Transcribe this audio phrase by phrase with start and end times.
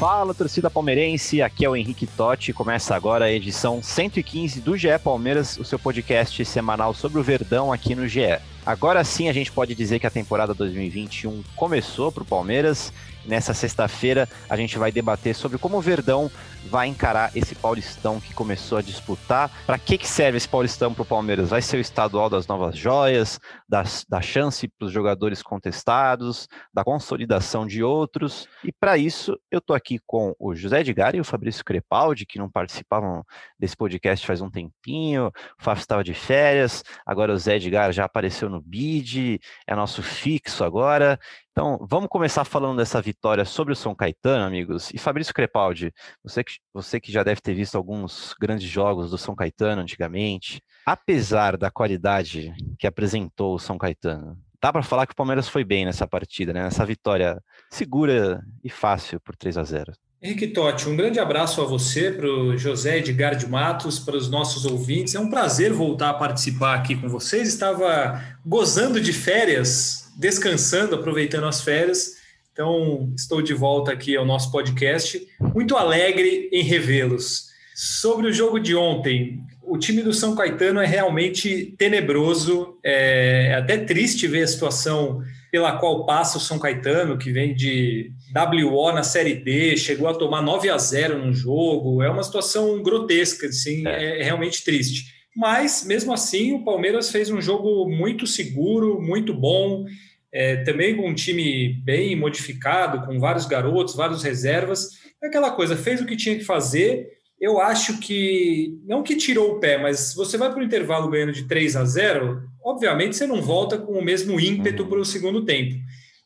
[0.00, 2.54] Fala, torcida palmeirense, aqui é o Henrique Totti.
[2.54, 7.70] Começa agora a edição 115 do GE Palmeiras, o seu podcast semanal sobre o Verdão
[7.70, 8.38] aqui no GE.
[8.70, 12.92] Agora sim a gente pode dizer que a temporada 2021 começou para o Palmeiras.
[13.26, 16.30] Nessa sexta-feira a gente vai debater sobre como o Verdão
[16.66, 19.50] vai encarar esse Paulistão que começou a disputar.
[19.66, 21.50] Para que, que serve esse Paulistão para o Palmeiras?
[21.50, 26.84] Vai ser o estadual das novas joias, das, da chance para os jogadores contestados, da
[26.84, 28.48] consolidação de outros.
[28.64, 32.38] E para isso eu estou aqui com o José Edgar e o Fabrício Crepaldi, que
[32.38, 33.24] não participavam
[33.58, 35.28] desse podcast faz um tempinho.
[35.28, 40.02] O Fábio estava de férias, agora o Zé Edgar já apareceu no bid, é nosso
[40.02, 41.18] fixo agora.
[41.52, 44.90] Então, vamos começar falando dessa vitória sobre o São Caetano, amigos.
[44.92, 49.18] E Fabrício Crepaldi, você que, você que já deve ter visto alguns grandes jogos do
[49.18, 55.12] São Caetano antigamente, apesar da qualidade que apresentou o São Caetano, dá para falar que
[55.12, 56.62] o Palmeiras foi bem nessa partida, né?
[56.62, 59.92] Nessa vitória segura e fácil por 3 a 0.
[60.22, 64.28] Henrique Totti, um grande abraço a você, para o José Edgar de Matos, para os
[64.28, 65.14] nossos ouvintes.
[65.14, 67.48] É um prazer voltar a participar aqui com vocês.
[67.48, 72.16] Estava gozando de férias, descansando, aproveitando as férias.
[72.52, 77.46] Então, estou de volta aqui ao nosso podcast, muito alegre em revê-los.
[77.74, 83.78] Sobre o jogo de ontem, o time do São Caetano é realmente tenebroso, é até
[83.78, 89.02] triste ver a situação pela qual passa o São Caetano, que vem de WO na
[89.02, 93.86] Série D, chegou a tomar 9 a 0 no jogo, é uma situação grotesca, assim,
[93.86, 95.12] é, é realmente triste.
[95.36, 99.84] Mas, mesmo assim, o Palmeiras fez um jogo muito seguro, muito bom,
[100.32, 104.88] é, também com um time bem modificado, com vários garotos, vários reservas.
[105.22, 107.08] É aquela coisa, fez o que tinha que fazer.
[107.40, 111.32] Eu acho que, não que tirou o pé, mas você vai para o intervalo ganhando
[111.32, 112.42] de 3 a 0,
[112.80, 115.74] obviamente você não volta com o mesmo ímpeto para o segundo tempo.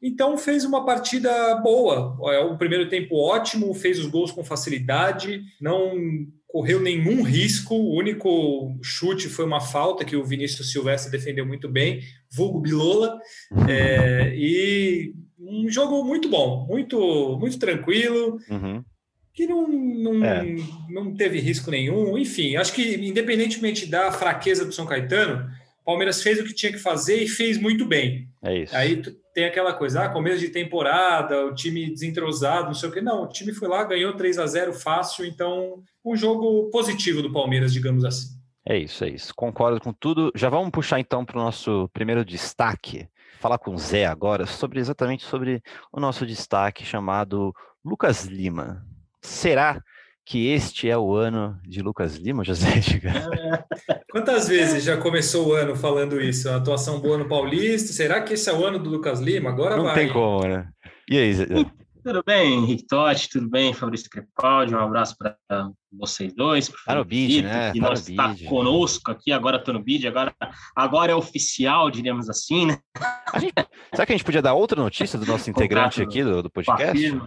[0.01, 2.17] Então fez uma partida boa.
[2.53, 5.93] O primeiro tempo ótimo, fez os gols com facilidade, não
[6.47, 7.75] correu nenhum risco.
[7.75, 12.01] O único chute foi uma falta que o Vinícius Silvestre defendeu muito bem,
[12.31, 13.19] vulgo Bilola.
[13.69, 18.39] É, e um jogo muito bom, muito, muito tranquilo.
[18.51, 18.85] Uhum.
[19.33, 20.45] Que não, não, É.
[20.91, 22.17] não teve risco nenhum.
[22.17, 25.49] Enfim, acho que independentemente da fraqueza do São Caetano,
[25.85, 28.29] Palmeiras fez o que tinha que fazer e fez muito bem.
[28.43, 28.77] É isso.
[28.77, 29.03] Aí
[29.35, 33.01] tem aquela coisa, ah, começo de temporada, o time desentrosado, não sei o quê.
[33.01, 37.33] Não, o time foi lá, ganhou 3 a 0 fácil, então um jogo positivo do
[37.33, 38.29] Palmeiras, digamos assim.
[38.67, 39.35] É isso, é isso.
[39.35, 40.33] Concordo com tudo.
[40.35, 43.07] Já vamos puxar então para o nosso primeiro destaque.
[43.39, 45.63] Falar com o Zé agora sobre exatamente sobre
[45.93, 48.83] o nosso destaque chamado Lucas Lima.
[49.21, 49.83] Será
[50.25, 53.29] que este é o ano de Lucas Lima, José Edgar?
[54.11, 56.49] Quantas vezes já começou o ano falando isso?
[56.49, 57.93] A atuação boa no Paulista.
[57.93, 59.51] Será que esse é o ano do Lucas Lima?
[59.51, 59.95] Agora Não vai.
[59.95, 60.69] tem como, né?
[61.11, 61.47] E aí, Zé?
[62.03, 65.37] Tudo bem, Henrique Totti, tudo bem, Fabrício Crepaldi, um abraço para
[65.91, 66.69] vocês dois.
[66.69, 67.73] pro Tá no Felipe, bid, né?
[67.73, 68.45] Que Tá não no está bid.
[68.45, 70.35] conosco aqui, agora estou no bid, agora,
[70.77, 72.79] agora é oficial, diríamos assim, né?
[73.41, 73.55] Gente-
[73.91, 77.23] será que a gente podia dar outra notícia do nosso integrante aqui do, do podcast?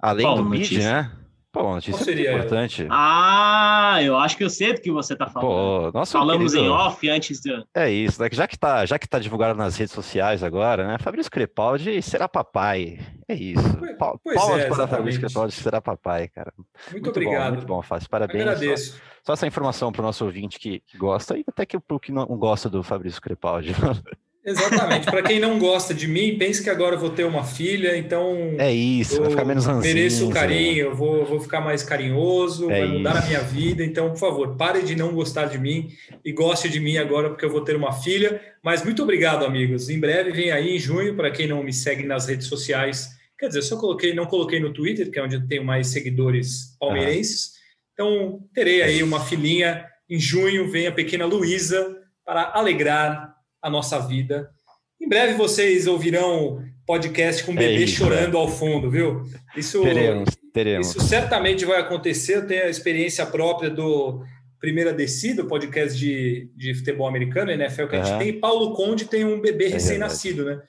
[0.00, 1.02] Além Qual do bid, notícia?
[1.02, 1.12] né?
[1.52, 2.86] Pô, uma notícia muito seria importante.
[2.90, 5.92] Ah, eu acho que eu sei do que você está falando.
[5.92, 7.62] Pô, Falamos querido- em off antes de.
[7.74, 8.28] É isso, né?
[8.32, 10.96] Já que tá, já que tá divulgado nas redes sociais agora, né?
[10.98, 12.98] Fabrício Crepaldi será papai.
[13.28, 13.76] É isso.
[13.78, 14.88] Pois- Pa- pois Palmas é, para.
[14.88, 16.54] Fabrício Crepaldi será papai, cara.
[16.90, 17.52] Muito, Bom, obrigado.
[17.52, 18.08] muito bom, Fábio.
[18.08, 18.40] Parabéns.
[18.40, 18.92] Agradeço.
[18.94, 22.00] Só, só essa informação para o nosso ouvinte que, que gosta e até que o
[22.00, 23.74] que não gosta do Fabrício Crepaldi.
[24.44, 25.06] Exatamente.
[25.06, 28.54] Para quem não gosta de mim, pense que agora eu vou ter uma filha, então
[28.58, 29.94] É isso, vai ficar menos ranzinza.
[29.94, 33.28] mereço o carinho, eu vou, vou ficar mais carinhoso, É vai mudar a isso.
[33.28, 33.84] minha vida.
[33.84, 35.90] Então, por favor, pare de não gostar de mim
[36.24, 38.40] e goste de mim agora, porque eu vou ter uma filha.
[38.64, 39.88] Mas muito obrigado, amigos.
[39.88, 43.10] Em breve vem aí em junho, para quem não me segue nas redes sociais.
[43.38, 45.88] Quer dizer, eu só coloquei, não coloquei no Twitter, que é onde eu tenho mais
[45.88, 47.52] seguidores palmeirenses.
[47.92, 53.98] Então, terei aí uma filhinha em junho, vem a pequena Luísa para alegrar a nossa
[54.00, 54.50] vida.
[55.00, 59.22] Em breve vocês ouvirão podcast com o É bebê isso, chorando ao fundo, viu?
[59.56, 60.88] Isso, Teremos, teremos.
[60.88, 62.36] isso certamente vai acontecer.
[62.36, 64.22] Eu tenho a experiência própria do
[64.60, 68.40] Primeira Descida, o podcast de, de futebol americano, NFL, que a gente tem.
[68.40, 70.60] Paulo Conde tem um bebê é recém-nascido, né?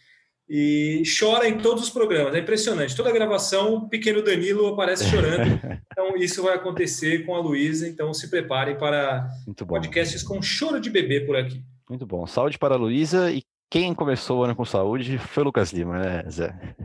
[0.49, 2.35] E chora em todos os programas.
[2.35, 2.95] É impressionante.
[2.95, 5.59] Toda gravação, o pequeno Danilo aparece chorando.
[5.91, 7.87] então, isso vai acontecer com a Luísa.
[7.87, 9.27] Então, se preparem para
[9.67, 11.63] podcasts com choro de bebê por aqui.
[11.89, 12.25] Muito bom.
[12.25, 13.31] Saúde para a Luísa.
[13.31, 16.75] E quem começou o ano com saúde foi o Lucas Lima, né, Zé?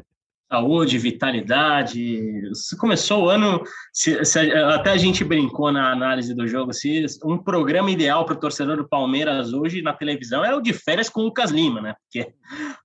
[0.50, 2.42] saúde, vitalidade.
[2.78, 3.62] Começou o ano,
[3.92, 8.34] se, se, até a gente brincou na análise do jogo, se um programa ideal para
[8.34, 11.80] o torcedor do Palmeiras hoje na televisão é o de férias com o Lucas Lima,
[11.80, 11.94] né?
[12.02, 12.32] Porque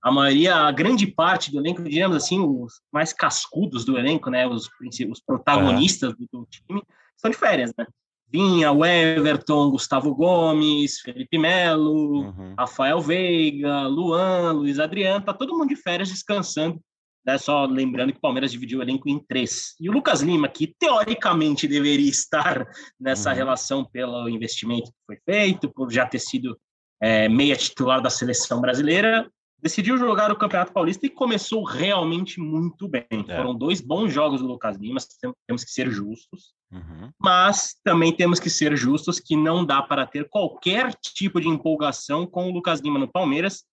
[0.02, 4.46] a maioria, a grande parte do elenco, digamos assim, os mais cascudos do elenco, né?
[4.46, 4.68] Os,
[5.10, 6.82] os protagonistas do, do time,
[7.16, 7.86] são de férias, né?
[8.34, 12.54] Vinha, o Everton, Gustavo Gomes, Felipe Melo, uhum.
[12.58, 16.80] Rafael Veiga, Luan, Luiz Adriano, tá todo mundo de férias descansando
[17.24, 17.38] né?
[17.38, 19.74] Só lembrando que o Palmeiras dividiu o elenco em três.
[19.80, 22.66] E o Lucas Lima, que teoricamente deveria estar
[23.00, 23.36] nessa uhum.
[23.36, 26.58] relação pelo investimento que foi feito, por já ter sido
[27.00, 29.28] é, meia titular da seleção brasileira,
[29.64, 33.06] decidiu jogar o Campeonato Paulista e começou realmente muito bem.
[33.10, 33.34] É.
[33.34, 35.00] Foram dois bons jogos do Lucas Lima,
[35.46, 37.10] temos que ser justos, uhum.
[37.18, 42.26] mas também temos que ser justos que não dá para ter qualquer tipo de empolgação
[42.26, 43.64] com o Lucas Lima no Palmeiras,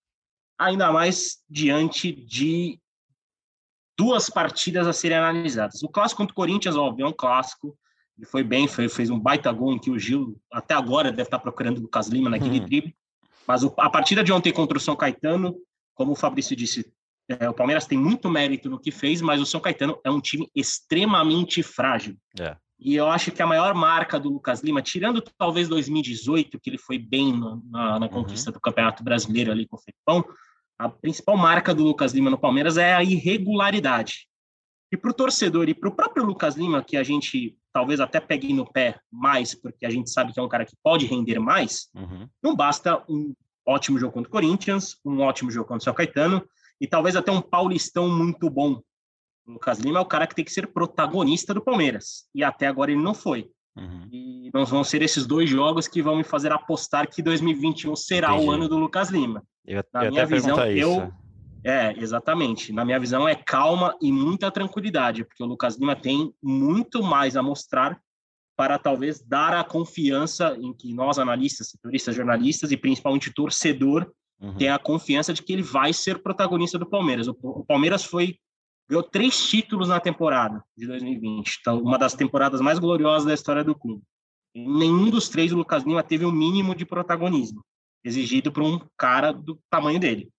[0.57, 2.79] ainda mais diante de
[3.97, 5.83] duas partidas a serem analisadas.
[5.83, 7.77] O clássico contra o Corinthians, óbvio, é um clássico.
[8.17, 11.23] Ele foi bem, foi, fez um baita gol em que o Gil, até agora, deve
[11.23, 12.65] estar procurando o Lucas Lima naquele uhum.
[12.65, 12.95] drible.
[13.45, 15.53] Mas a partida de ontem contra o São Caetano,
[16.01, 16.91] como o Fabrício disse,
[17.29, 20.19] é, o Palmeiras tem muito mérito no que fez, mas o São Caetano é um
[20.19, 22.17] time extremamente frágil.
[22.39, 22.57] É.
[22.79, 26.79] E eu acho que a maior marca do Lucas Lima, tirando talvez 2018, que ele
[26.79, 27.39] foi bem
[27.69, 28.55] na, na, conquista uhum.
[28.55, 30.27] do Campeonato Brasileiro ali com o Felipão,
[30.79, 34.27] a principal marca do Lucas Lima no Palmeiras é a irregularidade.
[34.91, 38.19] E para o torcedor e para o próprio Lucas Lima, que a gente talvez até
[38.19, 41.37] pegue no pé mais, porque a gente sabe que é um cara que pode render
[41.37, 42.27] mais, uhum.
[42.41, 43.35] não basta um
[43.65, 46.43] ótimo jogo contra o Corinthians, um ótimo jogo contra o São Caetano
[46.79, 48.81] e talvez até um paulistão muito bom.
[49.45, 52.27] O Lucas Lima é o cara que tem que ser protagonista do Palmeiras.
[52.33, 53.49] E até agora ele não foi.
[53.75, 54.07] Uhum.
[54.11, 58.33] E não vão ser esses dois jogos que vão me fazer apostar que 2021 será
[58.33, 58.45] Entendi.
[58.45, 59.43] o ano do Lucas Lima.
[59.65, 61.11] Eu, Na eu minha visão, eu.
[61.63, 62.73] É, exatamente.
[62.73, 67.37] Na minha visão, é calma e muita tranquilidade, porque o Lucas Lima tem muito mais
[67.37, 67.99] a mostrar
[68.61, 74.07] para talvez dar a confiança em que nós, analistas, setoristas, jornalistas e principalmente torcedor,
[74.39, 74.53] uhum.
[74.53, 77.27] tenha a confiança de que ele vai ser protagonista do Palmeiras.
[77.27, 78.37] O, o Palmeiras foi
[78.87, 83.63] ganhou três títulos na temporada de 2020, então, uma das temporadas mais gloriosas da história
[83.63, 84.03] do clube.
[84.53, 87.63] Em nenhum dos três o Lucas Lima teve o um mínimo de protagonismo
[88.03, 90.29] exigido por um cara do tamanho dele.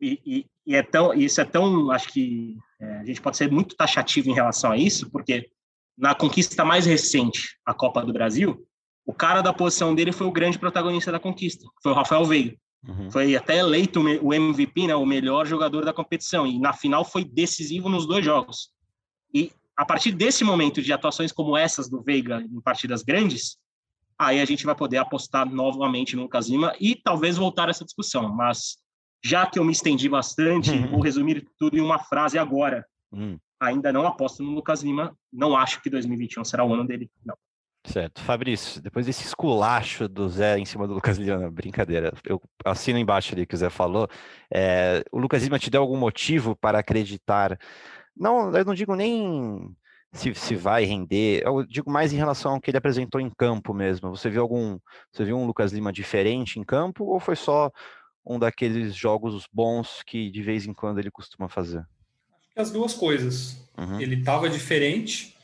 [0.00, 3.50] E, e, e é tão, isso é tão, acho que é, a gente pode ser
[3.50, 5.50] muito taxativo em relação a isso, porque
[5.96, 8.66] na conquista mais recente, a Copa do Brasil,
[9.06, 12.56] o cara da posição dele foi o grande protagonista da conquista, foi o Rafael Veiga.
[12.86, 13.10] Uhum.
[13.10, 17.24] Foi até eleito o MVP, né, o melhor jogador da competição, e na final foi
[17.24, 18.70] decisivo nos dois jogos.
[19.32, 23.56] E a partir desse momento de atuações como essas do Veiga em partidas grandes,
[24.18, 27.84] aí a gente vai poder apostar novamente no Lucas Lima e talvez voltar a essa
[27.84, 28.32] discussão.
[28.32, 28.76] Mas
[29.24, 30.88] já que eu me estendi bastante, uhum.
[30.88, 32.86] vou resumir tudo em uma frase agora.
[33.10, 33.38] Uhum.
[33.60, 37.36] Ainda não aposto no Lucas Lima, não acho que 2021 será o ano dele, não.
[37.86, 38.22] Certo.
[38.22, 43.34] Fabrício, depois desse esculacho do Zé em cima do Lucas Lima, brincadeira, eu assino embaixo
[43.34, 44.08] ali que o Zé falou,
[44.52, 47.58] é, o Lucas Lima te deu algum motivo para acreditar,
[48.16, 49.70] não, eu não digo nem
[50.14, 51.42] se, se vai render.
[51.44, 54.10] Eu digo mais em relação ao que ele apresentou em campo mesmo.
[54.10, 54.78] Você viu algum.
[55.12, 57.70] Você viu um Lucas Lima diferente em campo ou foi só
[58.24, 61.84] um daqueles jogos bons que de vez em quando ele costuma fazer?
[62.56, 63.56] As duas coisas.
[63.76, 64.00] Uhum.
[64.00, 65.34] Ele estava diferente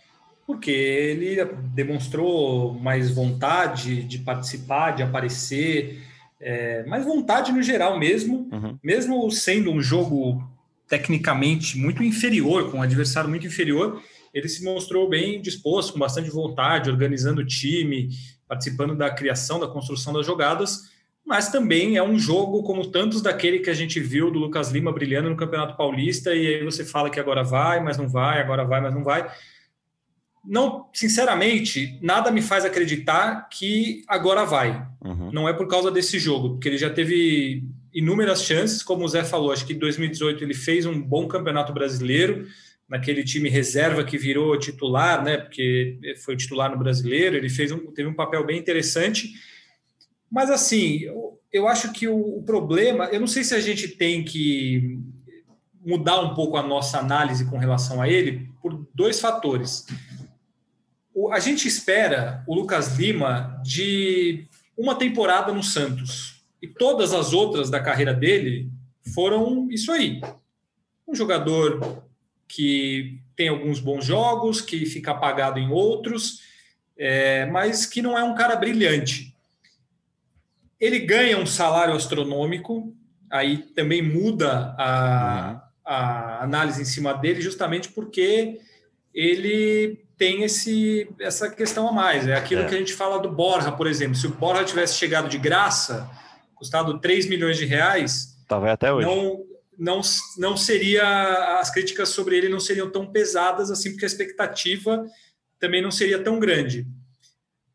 [0.46, 6.02] porque ele demonstrou mais vontade de participar, de aparecer,
[6.40, 8.76] é, mais vontade no geral mesmo, uhum.
[8.82, 10.42] mesmo sendo um jogo
[10.88, 14.02] tecnicamente muito inferior, com um adversário muito inferior,
[14.34, 18.10] ele se mostrou bem disposto, com bastante vontade, organizando o time,
[18.48, 20.90] participando da criação, da construção das jogadas,
[21.26, 24.92] mas também é um jogo como tantos daquele que a gente viu do Lucas Lima
[24.92, 28.64] brilhando no Campeonato Paulista, e aí você fala que agora vai, mas não vai, agora
[28.64, 29.30] vai, mas não vai.
[30.44, 34.86] Não, sinceramente, nada me faz acreditar que agora vai.
[35.04, 35.30] Uhum.
[35.30, 37.62] Não é por causa desse jogo, porque ele já teve
[37.92, 41.72] inúmeras chances, como o Zé falou, acho que em 2018 ele fez um bom campeonato
[41.72, 42.46] brasileiro,
[42.88, 45.36] naquele time reserva que virou titular, né?
[45.36, 49.30] Porque foi titular no brasileiro, ele fez um, teve um papel bem interessante.
[50.30, 53.88] Mas assim, eu, eu acho que o, o, problema, eu não sei se a gente
[53.88, 54.98] tem que
[55.84, 59.86] mudar um pouco a nossa análise com relação a ele por dois fatores.
[61.32, 64.46] a gente espera o Lucas Lima de
[64.76, 66.42] uma temporada no Santos.
[66.62, 68.70] E todas as outras da carreira dele
[69.14, 70.20] foram isso aí.
[71.08, 72.04] Um jogador
[72.46, 76.40] que tem alguns bons jogos, que fica apagado em outros,
[76.96, 79.29] é, mas que não é um cara brilhante.
[80.80, 82.94] Ele ganha um salário astronômico,
[83.30, 85.92] aí também muda a, uhum.
[85.92, 88.58] a análise em cima dele, justamente porque
[89.12, 92.26] ele tem esse, essa questão a mais.
[92.26, 92.64] É aquilo é.
[92.66, 94.14] que a gente fala do Borja, por exemplo.
[94.14, 96.10] Se o Borja tivesse chegado de graça,
[96.54, 99.06] custado 3 milhões de reais, Tava até hoje.
[99.06, 99.44] Não,
[99.78, 100.00] não,
[100.36, 105.06] não seria as críticas sobre ele não seriam tão pesadas assim, porque a expectativa
[105.60, 106.84] também não seria tão grande.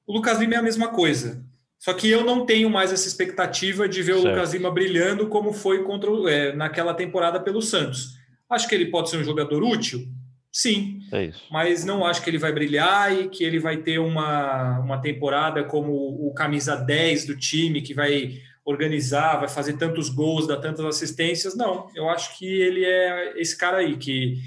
[0.06, 1.42] O Lucas Lima é a mesma coisa.
[1.86, 4.26] Só que eu não tenho mais essa expectativa de ver certo.
[4.26, 8.16] o Lucas Lima brilhando como foi contra, é, naquela temporada pelo Santos.
[8.50, 10.04] Acho que ele pode ser um jogador útil,
[10.52, 14.80] Sim, é mas não acho que ele vai brilhar e que ele vai ter uma,
[14.80, 20.48] uma temporada como o camisa 10 do time, que vai organizar, vai fazer tantos gols,
[20.48, 21.56] dar tantas assistências.
[21.56, 24.38] Não, eu acho que ele é esse cara aí, que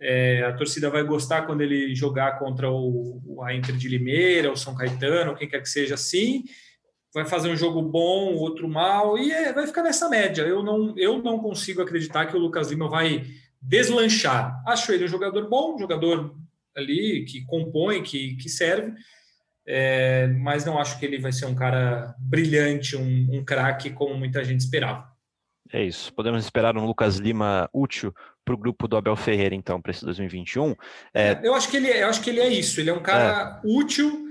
[0.00, 4.56] é, a torcida vai gostar quando ele jogar contra o, a Inter de Limeira, o
[4.56, 6.44] São Caetano, quem quer que seja assim,
[7.16, 10.42] vai fazer um jogo bom, outro mal, e é, vai ficar nessa média.
[10.42, 13.24] Eu não, eu não consigo acreditar que o Lucas Lima vai
[13.58, 14.62] deslanchar.
[14.66, 16.36] Acho ele um jogador bom, um jogador
[16.76, 18.92] ali que compõe, que, que serve,
[19.66, 24.14] é, mas não acho que ele vai ser um cara brilhante, um, um craque como
[24.14, 25.10] muita gente esperava.
[25.72, 26.12] É isso.
[26.12, 30.04] Podemos esperar um Lucas Lima útil para o grupo do Abel Ferreira, então, para esse
[30.04, 30.76] 2021.
[31.14, 31.40] É...
[31.42, 32.78] Eu, acho que ele, é, eu acho que ele é isso.
[32.78, 33.66] Ele é um cara é.
[33.66, 34.25] útil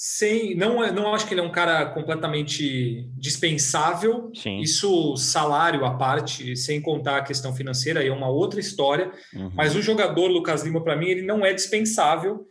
[0.00, 4.30] sem não é, não acho que ele é um cara completamente dispensável.
[4.32, 4.60] Sim.
[4.60, 9.10] Isso salário à parte, sem contar a questão financeira, é uma outra história.
[9.34, 9.50] Uhum.
[9.56, 12.46] Mas o jogador Lucas Lima para mim ele não é dispensável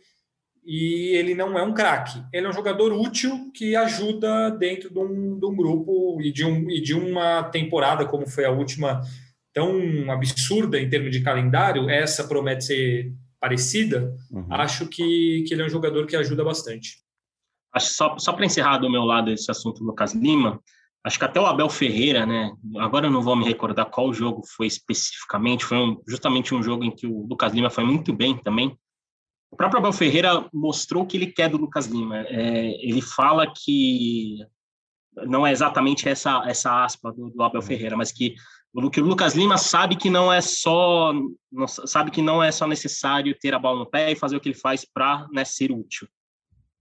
[0.62, 2.22] e ele não é um craque.
[2.34, 6.44] Ele é um jogador útil que ajuda dentro de um, de um grupo e de,
[6.44, 9.00] um, e de uma temporada como foi a última
[9.54, 11.88] tão absurda em termos de calendário.
[11.88, 14.14] Essa promete ser parecida.
[14.30, 14.44] Uhum.
[14.50, 17.07] Acho que, que ele é um jogador que ajuda bastante.
[17.72, 20.60] Acho só, só para encerrar do meu lado esse assunto Lucas Lima,
[21.04, 22.50] acho que até o Abel Ferreira, né?
[22.78, 26.84] Agora eu não vou me recordar qual jogo foi especificamente, foi um, justamente um jogo
[26.84, 28.76] em que o Lucas Lima foi muito bem também.
[29.50, 32.18] O próprio Abel Ferreira mostrou o que ele quer do Lucas Lima.
[32.20, 34.38] É, ele fala que
[35.26, 38.34] não é exatamente essa essa aspa do, do Abel Ferreira, mas que
[38.72, 41.12] o Lucas Lima sabe que não é só
[41.86, 44.48] sabe que não é só necessário ter a bola no pé e fazer o que
[44.48, 46.06] ele faz para né, ser útil.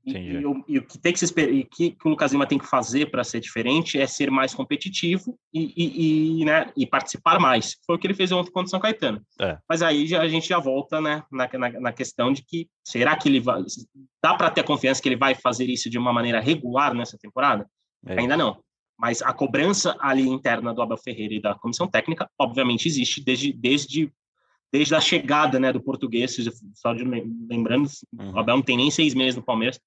[0.08, 2.58] E, e, e, o que tem que se e que, que o Lucas Lima tem
[2.58, 7.76] que fazer para ser diferente é ser mais competitivo e, e, né, e participar mais.
[7.86, 9.22] Foi o que ele fez ontem contra o São Caetano.
[9.40, 9.58] É.
[9.68, 13.18] Mas aí já, a gente já volta né, na, na, na, questão de que será
[13.18, 13.62] que ele vai.
[14.24, 17.68] Dá para ter confiança que ele vai fazer isso de uma maneira regular nessa temporada?
[18.06, 18.18] É.
[18.18, 18.62] Ainda não.
[18.98, 23.52] Mas a cobrança ali interna do Abel Ferreira e da comissão técnica, obviamente, existe desde,
[23.52, 24.10] desde
[24.72, 26.36] desde a chegada né, do português,
[26.76, 28.34] só de lembrando, uhum.
[28.34, 29.80] o Abel não tem nem seis meses no Palmeiras,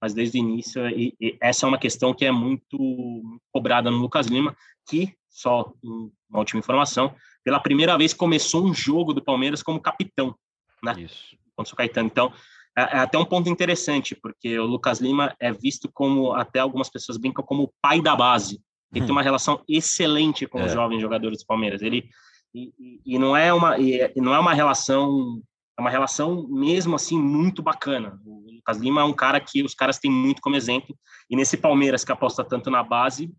[0.00, 3.22] mas desde o início, e, e essa é uma questão que é muito
[3.52, 4.56] cobrada no Lucas Lima,
[4.88, 10.34] que, só uma última informação, pela primeira vez começou um jogo do Palmeiras como capitão,
[10.82, 10.94] né?
[10.98, 11.36] Isso.
[11.54, 12.08] Contra o Caetano.
[12.08, 12.32] Então,
[12.76, 16.90] é, é, até um ponto interessante, porque o Lucas Lima é visto como, até algumas
[16.90, 18.60] pessoas brincam, como o pai da base.
[18.92, 19.06] Ele hum.
[19.06, 20.66] tem uma relação excelente com é.
[20.66, 21.80] os jovens jogadores do Palmeiras.
[21.80, 22.08] Ele
[22.54, 25.42] e, e, e não é uma e não é uma relação
[25.78, 28.18] é uma relação mesmo assim muito bacana.
[28.24, 30.96] O Lucas Lima é um cara que os caras têm muito como exemplo,
[31.30, 33.32] e nesse Palmeiras que aposta tanto na base,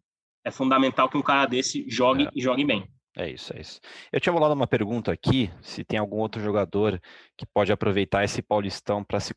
[0.45, 2.29] é fundamental que um cara desse jogue é.
[2.33, 2.87] e jogue bem.
[3.19, 3.81] É isso, é isso.
[4.13, 7.01] Eu tinha bolado uma pergunta aqui, se tem algum outro jogador
[7.35, 9.33] que pode aproveitar esse Paulistão para se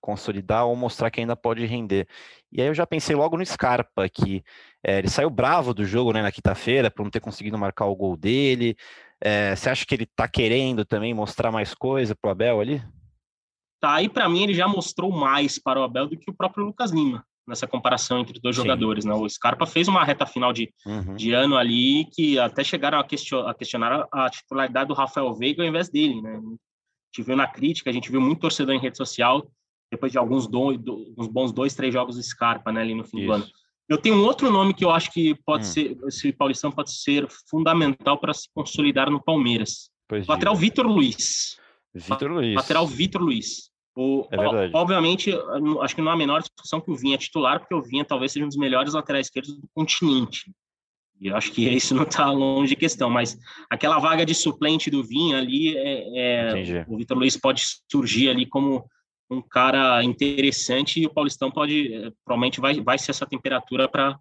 [0.00, 2.08] consolidar ou mostrar que ainda pode render.
[2.50, 4.42] E aí eu já pensei logo no Scarpa, que
[4.82, 7.94] é, ele saiu bravo do jogo né, na quinta-feira por não ter conseguido marcar o
[7.94, 8.74] gol dele.
[9.20, 12.82] É, você acha que ele está querendo também mostrar mais coisa para o Abel ali?
[13.80, 16.64] Tá, e para mim ele já mostrou mais para o Abel do que o próprio
[16.64, 18.62] Lucas Lima, nessa comparação entre dois Sim.
[18.62, 19.04] jogadores.
[19.04, 19.14] Né?
[19.14, 21.14] O Scarpa fez uma reta final de, uhum.
[21.14, 25.62] de ano ali que até chegaram a, question, a questionar a titularidade do Rafael Veiga
[25.62, 26.20] ao invés dele.
[26.20, 26.36] Né?
[26.36, 29.48] A gente viu na crítica, a gente viu muito torcedor em rede social,
[29.90, 33.04] depois de alguns do, do, uns bons dois, três jogos do Scarpa né, ali no
[33.04, 33.26] fim Isso.
[33.26, 33.46] do ano.
[33.88, 35.68] Eu tenho um outro nome que eu acho que pode hum.
[35.68, 39.90] ser, esse Paulistão pode ser fundamental para se consolidar no Palmeiras.
[40.06, 40.54] Pois lateral.
[40.54, 41.58] Vitor Luiz.
[41.94, 42.54] Vitor Luiz.
[42.54, 43.67] Lateral Vitor Luiz.
[44.00, 44.72] O, é verdade.
[44.76, 45.32] Obviamente,
[45.80, 48.04] acho que não há a menor discussão que o Vinha é titular, porque o Vinha
[48.04, 50.52] talvez seja um dos melhores laterais esquerdos do continente.
[51.20, 53.36] E eu acho que isso não está longe de questão, mas
[53.68, 58.46] aquela vaga de suplente do Vinha ali, é, é o Vitor Luiz pode surgir ali
[58.46, 58.88] como
[59.28, 64.16] um cara interessante e o Paulistão pode, eh, provavelmente vai, vai ser essa temperatura para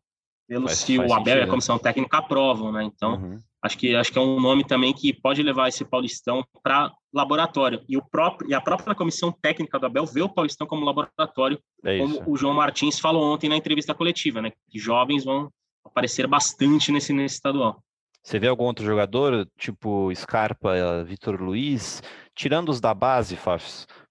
[0.48, 2.84] pelo se o Abel e a comissão técnica aprovam, né?
[2.84, 3.40] Então, uhum.
[3.62, 7.82] acho que acho que é um nome também que pode levar esse Paulistão para laboratório.
[7.88, 11.60] E o próprio e a própria comissão técnica do Abel vê o Paulistão como laboratório,
[11.84, 14.52] é como o João Martins falou ontem na entrevista coletiva, né?
[14.70, 15.52] Que jovens vão
[15.84, 17.82] aparecer bastante nesse nesse estadual.
[18.28, 22.04] Você vê algum outro jogador, tipo Scarpa, Vitor Luiz,
[22.36, 23.38] tirando os da base,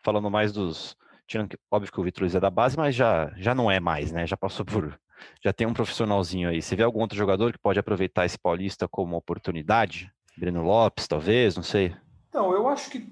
[0.02, 0.96] falando mais dos.
[1.26, 3.78] Tirando que, óbvio que o Vitor Luiz é da base, mas já, já não é
[3.78, 4.26] mais, né?
[4.26, 4.98] Já passou por.
[5.44, 6.60] Já tem um profissionalzinho aí.
[6.60, 10.10] Você vê algum outro jogador que pode aproveitar esse Paulista como oportunidade?
[10.36, 11.94] Breno Lopes, talvez, não sei.
[12.32, 13.06] Não, eu acho que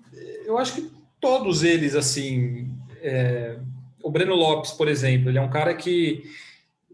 [0.45, 2.71] eu acho que todos eles, assim.
[3.01, 3.59] É...
[4.03, 6.25] O Breno Lopes, por exemplo, ele é um cara que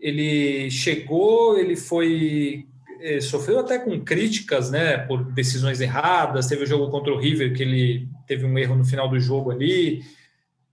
[0.01, 2.67] ele chegou, ele foi
[3.01, 6.47] é, sofreu até com críticas, né, por decisões erradas.
[6.47, 9.51] Teve o jogo contra o River que ele teve um erro no final do jogo
[9.51, 10.05] ali.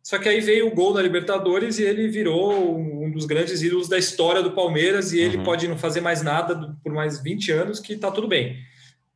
[0.08, 3.90] Só que aí veio o gol da Libertadores e ele virou um dos grandes ídolos
[3.90, 5.44] da história do Palmeiras e ele uhum.
[5.44, 8.56] pode não fazer mais nada por mais 20 anos que tá tudo bem.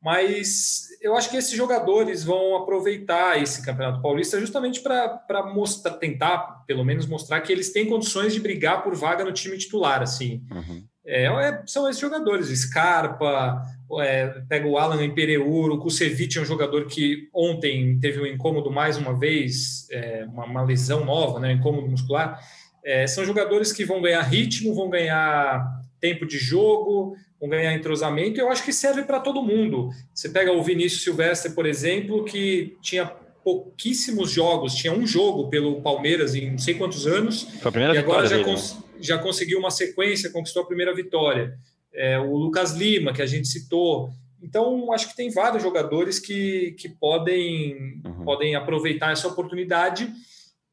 [0.04, 6.66] Mas eu acho que esses jogadores vão aproveitar esse Campeonato Paulista justamente para mostrar, tentar,
[6.68, 10.44] pelo menos mostrar que eles têm condições de brigar por vaga no time titular, assim.
[10.52, 10.84] Uhum.
[11.06, 13.64] É, é, são esses jogadores, Scarpa,
[14.00, 18.70] é, pega o Alan Impereur, o Kusevich é um jogador que ontem teve um incômodo
[18.70, 22.40] mais uma vez, é, uma, uma, lesão nova, né, um incômodo muscular.
[22.86, 28.40] É, são jogadores que vão ganhar ritmo, vão ganhar tempo de jogo, vão ganhar entrosamento,
[28.40, 29.90] e eu acho que serve para todo mundo.
[30.14, 33.12] Você pega o Vinícius Silvestre, por exemplo, que tinha
[33.44, 37.48] pouquíssimos jogos, tinha um jogo pelo Palmeiras em não sei quantos anos,
[37.94, 38.84] e agora já, cons né?
[39.00, 41.58] já conseguiu uma sequência, conquistou a primeira vitória.
[41.94, 44.12] É, o Lucas Lima, que a gente citou.
[44.42, 48.24] Então, acho que tem vários jogadores que, que podem, uhum.
[48.24, 50.12] podem aproveitar essa oportunidade.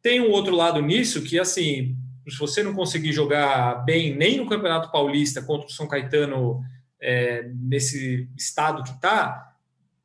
[0.00, 1.96] Tem um outro lado nisso, que assim,
[2.28, 6.60] se você não conseguir jogar bem nem no Campeonato Paulista contra o São Caetano
[7.00, 9.54] é, nesse estado que está,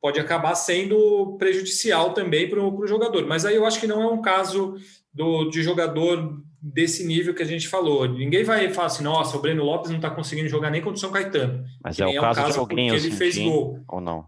[0.00, 3.26] pode acabar sendo prejudicial também para o jogador.
[3.26, 4.76] Mas aí eu acho que não é um caso
[5.12, 8.08] do, de jogador desse nível que a gente falou.
[8.08, 11.00] Ninguém vai falar assim, nossa, o Breno Lopes não está conseguindo jogar nem contra o
[11.00, 11.62] São Caetano.
[11.82, 13.80] Mas é o, é caso, caso de alguém, eu ele senti, fez gol.
[13.86, 14.26] Ou não?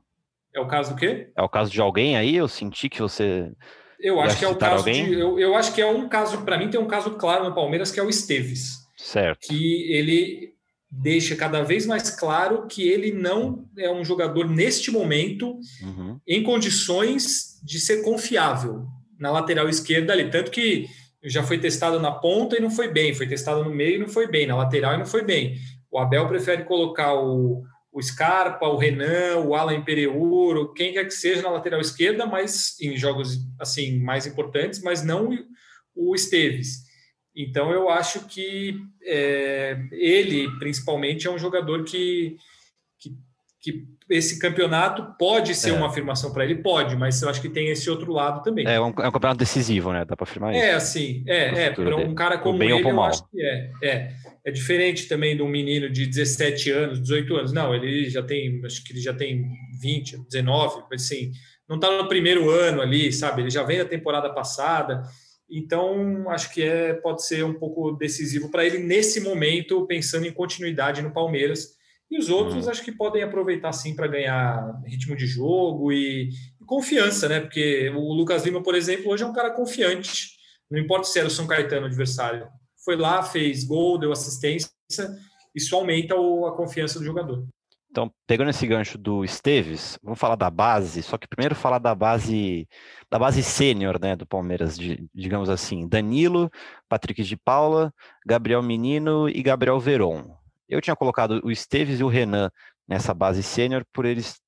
[0.54, 1.30] É o caso do quê?
[1.34, 2.36] É o caso de alguém aí?
[2.36, 3.50] Eu senti que você.
[3.98, 5.14] Eu acho que é o caso de.
[5.14, 7.90] Eu, eu acho que é um caso, para mim, tem um caso claro no Palmeiras,
[7.90, 8.86] que é o Esteves.
[8.96, 9.48] Certo.
[9.48, 10.54] Que ele
[10.90, 16.18] deixa cada vez mais claro que ele não é um jogador neste momento uhum.
[16.26, 18.86] em condições de ser confiável
[19.18, 20.30] na lateral esquerda ali.
[20.30, 20.86] Tanto que
[21.26, 24.08] já foi testado na ponta e não foi bem, foi testado no meio e não
[24.08, 25.56] foi bem, na lateral e não foi bem.
[25.90, 31.12] O Abel prefere colocar o, o Scarpa, o Renan, o Alan Pereur, quem quer que
[31.12, 35.30] seja na lateral esquerda, mas em jogos assim mais importantes, mas não
[35.94, 36.84] o Esteves.
[37.34, 42.36] Então eu acho que é, ele, principalmente, é um jogador que,
[42.98, 43.16] que,
[43.60, 45.72] que esse campeonato pode ser é.
[45.72, 48.66] uma afirmação para ele, pode, mas eu acho que tem esse outro lado também.
[48.66, 50.04] É um, é um campeonato decisivo, né?
[50.04, 50.62] Dá para afirmar isso.
[50.62, 53.06] É, assim, é, é para um cara como ele, eu mal.
[53.06, 54.12] acho que é, é.
[54.44, 57.52] É diferente também de um menino de 17 anos, 18 anos.
[57.52, 59.44] Não, ele já tem, acho que ele já tem
[59.82, 61.32] 20, 19, assim,
[61.68, 63.42] não está no primeiro ano ali, sabe?
[63.42, 65.02] Ele já vem da temporada passada.
[65.50, 70.32] Então, acho que é, pode ser um pouco decisivo para ele nesse momento, pensando em
[70.32, 71.75] continuidade no Palmeiras
[72.10, 72.70] e os outros hum.
[72.70, 76.28] acho que podem aproveitar sim para ganhar ritmo de jogo e,
[76.60, 77.40] e, confiança, né?
[77.40, 80.36] Porque o Lucas Lima, por exemplo, hoje é um cara confiante.
[80.70, 82.48] Não importa se era o São Caetano adversário.
[82.84, 84.70] Foi lá, fez gol, deu assistência.
[85.54, 87.46] Isso aumenta o, a confiança do jogador.
[87.90, 91.94] Então, pegando esse gancho do Esteves, vamos falar da base, só que primeiro falar da
[91.94, 92.68] base
[93.10, 96.50] da base sênior, né, do Palmeiras, de, digamos assim, Danilo,
[96.90, 97.90] Patrick de Paula,
[98.26, 100.36] Gabriel Menino e Gabriel Veron.
[100.68, 102.50] Eu tinha colocado o Esteves e o Renan
[102.86, 104.40] nessa base sênior por eles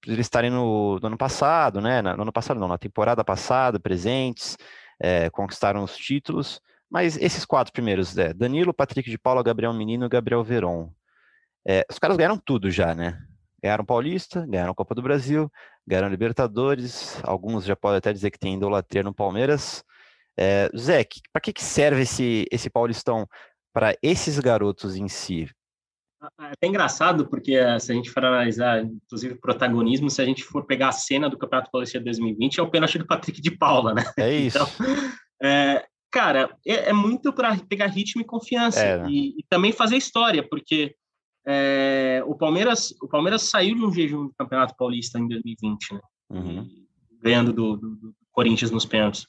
[0.00, 2.02] por eles estarem no, no, ano passado, né?
[2.02, 4.56] No ano passado não, na temporada passada, presentes,
[5.00, 6.60] é, conquistaram os títulos.
[6.88, 10.92] Mas esses quatro primeiros, é, Danilo, Patrick de Paula, Gabriel Menino e Gabriel Veron.
[11.66, 13.20] É, os caras ganharam tudo já, né?
[13.60, 15.50] Ganharam Paulista, ganharam Copa do Brasil,
[15.86, 19.82] ganharam Libertadores, alguns já podem até dizer que tem idolatria no Palmeiras.
[20.36, 23.26] É, Zé, para que, que serve esse, esse Paulistão
[23.72, 25.50] para esses garotos em si?
[26.40, 30.42] É até engraçado, porque eh, se a gente for analisar, inclusive, protagonismo, se a gente
[30.42, 33.94] for pegar a cena do Campeonato Paulista 2020, é o pênalti do Patrick de Paula,
[33.94, 34.04] né?
[34.18, 34.58] É isso.
[34.58, 34.68] Então,
[35.42, 39.08] é, cara, é, é muito para pegar ritmo e confiança é, né?
[39.10, 40.94] e, e, também fazer história, porque
[41.46, 46.00] é, o Palmeiras o Palmeiras saiu de um jejum do Campeonato Paulista em 2020, né?
[46.30, 46.68] Uhum.
[47.22, 49.26] Ganhando do, do, do, Corinthians nos pênaltis.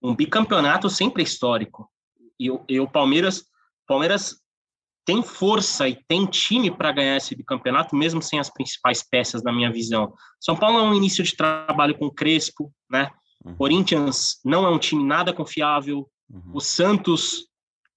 [0.00, 1.90] um bicampeonato sempre histórico.
[2.38, 3.44] E, e o Palmeiras,
[3.86, 4.36] Palmeiras
[5.06, 9.52] tem força e tem time para ganhar esse bicampeonato, mesmo sem as principais peças, na
[9.52, 10.12] minha visão.
[10.40, 13.08] São Paulo é um início de trabalho com Crespo, né?
[13.44, 13.54] Uhum.
[13.54, 16.08] Corinthians não é um time nada confiável.
[16.28, 16.50] Uhum.
[16.54, 17.46] O Santos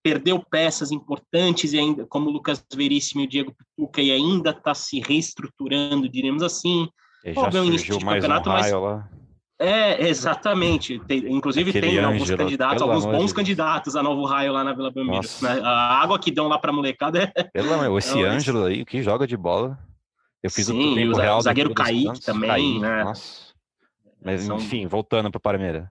[0.03, 4.51] perdeu peças importantes e ainda, como o Lucas Veríssimo e o Diego Pituca, e ainda
[4.51, 6.87] está se reestruturando, diremos assim.
[7.25, 8.71] E já Óbvio, surgiu mais um mas...
[8.71, 9.09] lá.
[9.59, 10.99] É, exatamente.
[10.99, 14.73] Tem, inclusive Aquele tem alguns candidatos, alguns bons de candidatos a novo raio lá na
[14.73, 15.27] Vila Belmiro.
[15.41, 15.59] Né?
[15.61, 17.43] A água que dão lá para molecada é.
[17.51, 19.77] Pelo amor, esse é, Ângelo aí que joga de bola.
[20.41, 23.03] Eu fiz Sim, o, o, real o zagueiro Kaique também, Kaique, né?
[23.03, 23.53] Nossa.
[24.23, 24.55] Mas São...
[24.55, 25.85] enfim, voltando para o Palmeiras.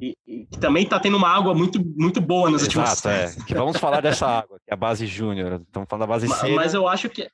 [0.00, 3.44] E, e, que também está tendo uma água muito, muito boa nas Exato, últimas é.
[3.44, 5.60] Que vamos falar dessa água, que é a base júnior.
[5.60, 7.28] Estamos falando da base mas, mas eu acho que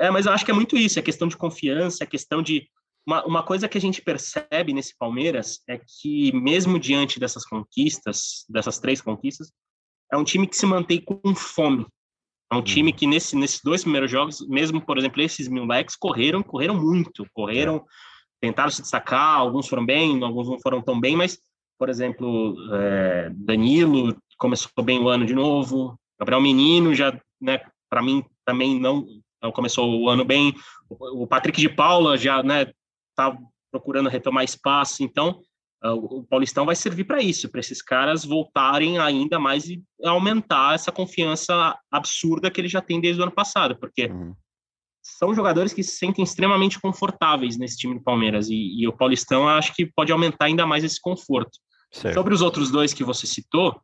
[0.00, 2.66] é, mas eu acho que é muito isso, é questão de confiança, é questão de
[3.06, 8.44] uma, uma coisa que a gente percebe nesse Palmeiras é que, mesmo diante dessas conquistas,
[8.48, 9.52] dessas três conquistas,
[10.12, 11.86] é um time que se mantém com fome.
[12.52, 12.96] É um time uhum.
[12.96, 17.84] que, nesse, nesses dois primeiros jogos, mesmo, por exemplo, esses moleques correram, correram muito, correram,
[18.40, 21.38] tentaram se destacar, alguns foram bem, alguns não foram tão bem, mas,
[21.78, 28.02] por exemplo, é, Danilo começou bem o ano de novo, Gabriel Menino já, né, para
[28.02, 29.06] mim, também não,
[29.42, 30.54] não começou o ano bem,
[30.88, 32.66] o Patrick de Paula já, né,
[33.12, 33.36] está
[33.70, 35.02] procurando retomar espaço.
[35.02, 35.40] Então,
[35.84, 40.74] uh, o Paulistão vai servir para isso, para esses caras voltarem ainda mais e aumentar
[40.74, 44.34] essa confiança absurda que ele já tem desde o ano passado, porque uhum.
[45.02, 49.48] são jogadores que se sentem extremamente confortáveis nesse time do Palmeiras e, e o Paulistão
[49.48, 51.58] acho que pode aumentar ainda mais esse conforto.
[51.90, 52.14] Certo.
[52.14, 53.78] Sobre os outros dois que você citou,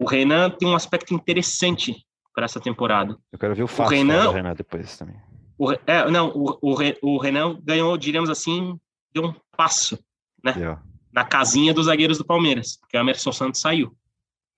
[0.00, 3.16] o Renan tem um aspecto interessante para essa temporada.
[3.32, 5.16] Eu quero ver o Fábio Renan, Renan depois também.
[5.58, 8.78] O, é, não, o, o, o, Renan ganhou, diríamos assim,
[9.12, 9.98] deu um passo,
[10.42, 10.54] né?
[10.56, 10.82] Yeah.
[11.12, 13.92] Na casinha dos zagueiros do Palmeiras, porque o Emerson Santos saiu.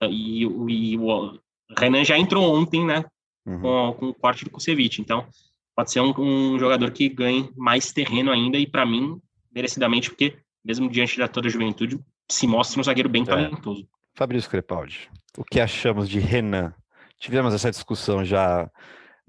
[0.03, 1.39] E, e o
[1.79, 3.05] Renan já entrou ontem, né?
[3.47, 3.61] Uhum.
[3.61, 5.01] Com, com o corte do Kusevich.
[5.01, 5.27] Então,
[5.75, 9.21] pode ser um, um, jogador que ganhe mais terreno ainda, e para mim,
[9.55, 13.27] merecidamente, porque, mesmo diante da toda a juventude, se mostra um zagueiro bem é.
[13.27, 13.89] talentoso.
[14.15, 15.09] Fabrício Crepaldi,
[15.39, 16.75] o que achamos de Renan?
[17.19, 18.71] Tivemos essa discussão já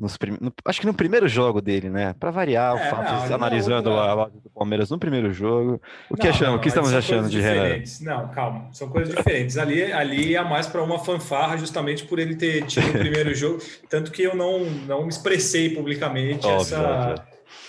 [0.01, 0.35] nos prim...
[0.41, 2.15] no, acho que no primeiro jogo dele, né?
[2.19, 5.79] Para variar, é, analisando a base do Palmeiras no primeiro jogo.
[6.09, 6.51] O que não, achamos?
[6.51, 7.83] Não, o que estamos achando de Renan?
[8.01, 9.59] Não, calma, são coisas diferentes.
[9.59, 13.59] Ali, ali é mais para uma fanfarra, justamente por ele ter tido o primeiro jogo,
[13.87, 17.23] tanto que eu não, não expressei publicamente óbvio, essa, óbvio.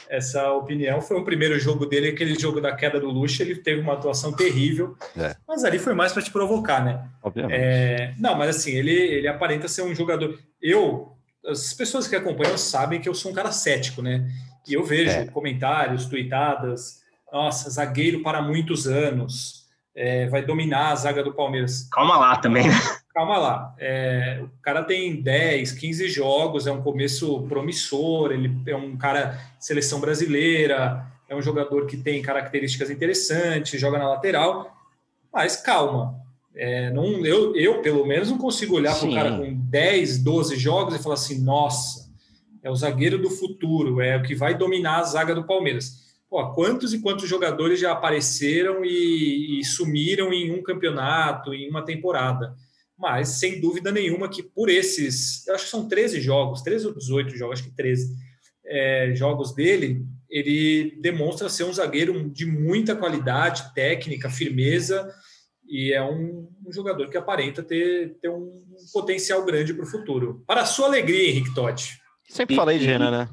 [0.08, 1.02] essa opinião.
[1.02, 4.32] Foi o primeiro jogo dele, aquele jogo da queda do luxo, ele teve uma atuação
[4.32, 5.36] terrível, é.
[5.46, 7.04] mas ali foi mais para te provocar, né?
[7.22, 7.60] Obviamente.
[7.60, 10.38] É, não, mas assim, ele, ele aparenta ser um jogador.
[10.62, 11.11] Eu
[11.46, 14.30] as pessoas que acompanham sabem que eu sou um cara cético, né?
[14.66, 15.26] E eu vejo é.
[15.26, 17.00] comentários, tweetadas,
[17.32, 21.88] nossa, zagueiro para muitos anos, é, vai dominar a zaga do Palmeiras.
[21.90, 22.74] Calma lá também, né?
[23.12, 23.74] Calma lá.
[23.78, 29.38] É, o cara tem 10, 15 jogos, é um começo promissor, ele é um cara
[29.58, 34.74] seleção brasileira, é um jogador que tem características interessantes, joga na lateral,
[35.32, 36.14] mas calma,
[36.54, 40.56] é, não, eu, eu, pelo menos, não consigo olhar para o cara com 10, 12
[40.56, 42.12] jogos e falar assim: nossa,
[42.62, 46.02] é o zagueiro do futuro, é o que vai dominar a zaga do Palmeiras.
[46.28, 51.84] Pô, quantos e quantos jogadores já apareceram e, e sumiram em um campeonato, em uma
[51.84, 52.54] temporada?
[52.96, 56.94] Mas, sem dúvida nenhuma, que por esses, eu acho que são 13 jogos, 13 ou
[56.94, 58.14] 18 jogos, acho que 13
[58.64, 65.12] é, jogos dele, ele demonstra ser um zagueiro de muita qualidade técnica, firmeza
[65.72, 70.44] e é um, um, jogador que aparenta ter, ter um, potencial grande para o futuro.
[70.46, 71.98] Para a sua alegria, Henrique Totti.
[72.28, 73.28] Sempre falei de Renan, né?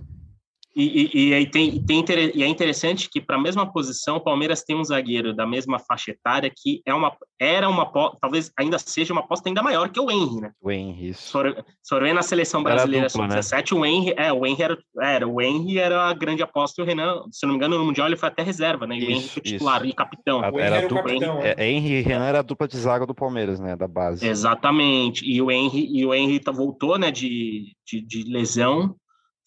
[0.80, 4.22] E, e, e, aí tem, tem, e é interessante que, para a mesma posição, o
[4.22, 7.86] Palmeiras tem um zagueiro da mesma faixa etária que é uma, era uma,
[8.22, 10.52] talvez ainda seja uma aposta ainda maior que o Henry, né?
[10.62, 11.38] O Henry, isso.
[11.84, 13.78] Sorvendo na seleção brasileira sub-17, né?
[13.78, 16.88] o Henry, é, o Henry era, era, o Henry era a grande aposta e o
[16.88, 18.96] Renan, se não me engano, no Mundial ele foi até reserva, né?
[18.96, 19.92] E isso, o Henry foi titular isso.
[19.92, 20.40] e capitão.
[20.40, 21.70] O era, era o capitão, Henry, é.
[21.70, 23.76] Henry e Renan era a dupla de zaga do Palmeiras, né?
[23.76, 24.26] Da base.
[24.26, 25.30] Exatamente.
[25.30, 28.96] E o Henry, e o Henry tá, voltou, né, de, de, de lesão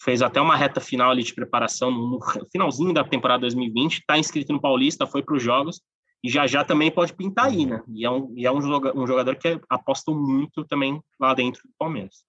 [0.03, 2.19] fez até uma reta final ali de preparação no
[2.51, 5.81] finalzinho da temporada 2020, está inscrito no Paulista, foi para os jogos
[6.25, 7.83] e já já também pode pintar aí, né?
[7.89, 11.63] E é um, e é um, jogador, um jogador que aposta muito também lá dentro
[11.63, 12.25] do Palmeiras.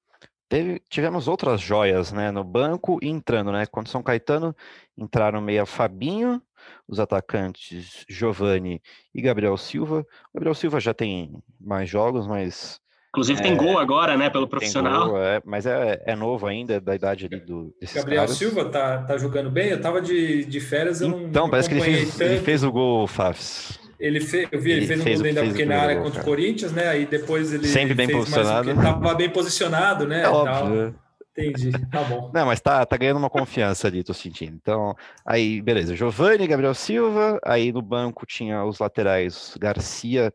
[0.50, 3.66] Teve, tivemos outras joias, né, no banco e entrando, né?
[3.66, 4.56] Quando São Caetano
[4.96, 6.42] entraram meia Fabinho,
[6.88, 8.82] os atacantes Giovani
[9.14, 10.06] e Gabriel Silva.
[10.32, 12.80] O Gabriel Silva já tem mais jogos, mas
[13.14, 15.10] Inclusive é, tem gol agora, né, pelo profissional.
[15.10, 18.38] Gol, é, mas é, é novo ainda, da idade ali do Gabriel caras.
[18.38, 19.70] Silva tá, tá jogando bem?
[19.70, 22.72] Eu tava de, de férias, eu não Então, parece que ele fez, ele fez, o
[22.72, 23.80] gol, Fafs.
[24.00, 26.26] Ele fez, eu vi, ele, ele fez um gol dentro da pequena área contra o
[26.26, 26.88] Corinthians, né?
[26.88, 28.74] Aí depois ele sempre bem posicionado.
[28.74, 30.24] Mais, tava bem posicionado, né?
[30.24, 30.96] É óbvio.
[31.38, 32.30] Entendi, tá bom.
[32.34, 34.56] Não, mas tá, tá ganhando uma confiança ali, tô sentindo.
[34.60, 35.96] Então, aí, beleza.
[35.96, 40.34] Giovanni, Gabriel Silva, aí no banco tinha os laterais Garcia,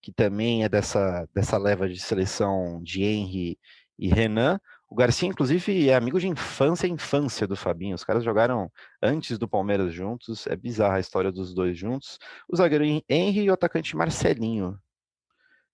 [0.00, 3.58] que também é dessa, dessa leva de seleção de Henry
[3.98, 4.58] e Renan.
[4.88, 7.94] O Garcia, inclusive, é amigo de infância e infância do Fabinho.
[7.94, 10.46] Os caras jogaram antes do Palmeiras juntos.
[10.46, 12.18] É bizarra a história dos dois juntos.
[12.48, 14.76] O zagueiro Henry e o atacante Marcelinho.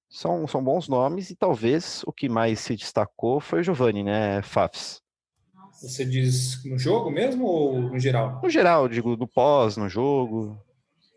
[0.08, 4.42] São, são bons nomes e talvez o que mais se destacou foi o Giovani, né,
[4.42, 5.02] Fafs?
[5.80, 8.40] Você diz no jogo mesmo ou no geral?
[8.42, 10.58] No geral, digo, no pós, no jogo.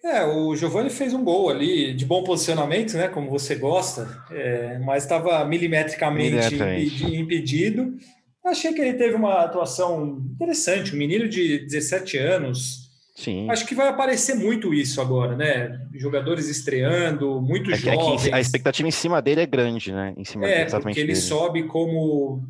[0.04, 3.10] É, o Giovani fez um gol ali de bom posicionamento, né?
[3.10, 6.56] Como você gosta, é, mas estava milimetricamente,
[7.04, 7.98] impedido.
[8.46, 12.90] Achei que ele teve uma atuação interessante, um menino de 17 anos.
[13.16, 13.50] Sim.
[13.50, 15.78] Acho que vai aparecer muito isso agora, né?
[15.94, 18.28] Jogadores estreando, muito é, jovens.
[18.28, 20.14] É a expectativa em cima dele é grande, né?
[20.18, 21.16] Em cima é, porque ele dele.
[21.16, 22.42] sobe como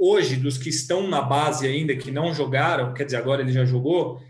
[0.00, 3.64] hoje dos que estão na base ainda que não jogaram, quer dizer, agora ele já
[3.64, 4.20] jogou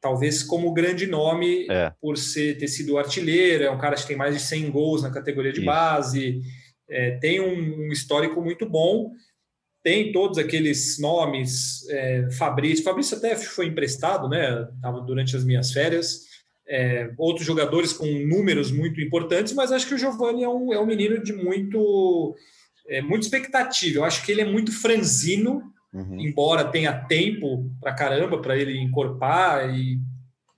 [0.00, 1.92] talvez como grande nome é.
[2.00, 5.10] por ser ter sido artilheiro, é um cara que tem mais de 100 gols na
[5.10, 5.66] categoria de Isso.
[5.66, 6.40] base,
[6.88, 9.12] é, tem um, um, histórico muito bom,
[9.82, 15.72] tem todos aqueles nomes, é, Fabrício, Fabrício até foi emprestado, né, Tava durante as minhas
[15.72, 16.28] férias,
[16.68, 20.80] é, outros jogadores com números muito importantes, mas acho que o Giovani é um, é
[20.80, 22.34] um menino de muito,
[22.88, 26.20] é, muito expectativa, eu acho que ele é muito franzino, Uhum.
[26.20, 29.98] Embora tenha tempo para caramba para ele encorpar e,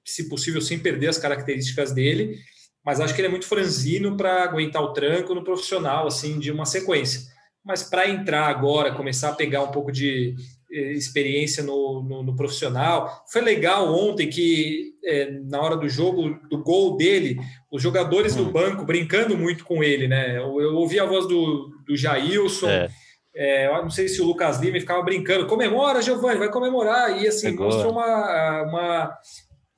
[0.05, 2.39] se possível, sem perder as características dele,
[2.85, 6.51] mas acho que ele é muito franzino para aguentar o tranco no profissional, assim, de
[6.51, 7.23] uma sequência.
[7.65, 10.35] Mas para entrar agora, começar a pegar um pouco de
[10.71, 13.25] eh, experiência no, no, no, profissional.
[13.31, 17.39] Foi legal ontem que, é, na hora do jogo, do gol dele,
[17.71, 18.53] os jogadores do uhum.
[18.53, 20.37] banco brincando muito com ele, né?
[20.39, 22.69] Eu, eu ouvi a voz do, do Jailson.
[22.69, 22.91] É
[23.35, 27.21] é, eu não sei se o Lucas Lima ficava brincando, comemora, Giovanni, vai comemorar.
[27.21, 27.67] E assim, Pegou.
[27.67, 29.19] mostrou uma, uma,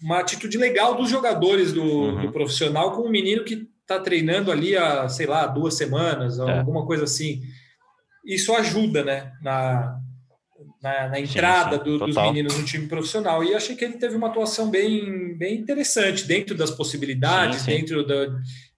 [0.02, 2.22] uma atitude legal dos jogadores do, uhum.
[2.22, 6.58] do profissional com um menino que está treinando ali há, sei lá, duas semanas, é.
[6.58, 7.42] alguma coisa assim.
[8.26, 9.32] Isso ajuda, né?
[9.42, 10.00] Na,
[10.82, 11.98] na, na entrada sim, sim.
[11.98, 13.44] Do, dos meninos no time profissional.
[13.44, 18.04] E achei que ele teve uma atuação bem, bem interessante, dentro das possibilidades, sim, dentro
[18.04, 18.26] da,